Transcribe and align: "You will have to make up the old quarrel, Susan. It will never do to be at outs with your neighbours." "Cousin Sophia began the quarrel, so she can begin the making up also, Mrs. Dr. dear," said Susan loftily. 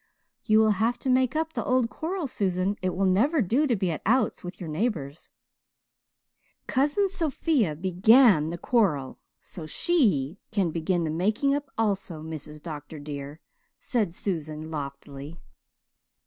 "You 0.45 0.57
will 0.57 0.71
have 0.81 0.97
to 0.97 1.11
make 1.11 1.35
up 1.35 1.53
the 1.53 1.63
old 1.63 1.91
quarrel, 1.91 2.25
Susan. 2.25 2.75
It 2.81 2.95
will 2.95 3.05
never 3.05 3.39
do 3.39 3.67
to 3.67 3.75
be 3.75 3.91
at 3.91 4.01
outs 4.03 4.43
with 4.43 4.59
your 4.59 4.67
neighbours." 4.67 5.29
"Cousin 6.65 7.07
Sophia 7.07 7.75
began 7.75 8.49
the 8.49 8.57
quarrel, 8.57 9.19
so 9.41 9.67
she 9.67 10.39
can 10.49 10.71
begin 10.71 11.03
the 11.03 11.11
making 11.11 11.53
up 11.53 11.69
also, 11.77 12.23
Mrs. 12.23 12.63
Dr. 12.63 12.97
dear," 12.97 13.41
said 13.79 14.15
Susan 14.15 14.71
loftily. 14.71 15.37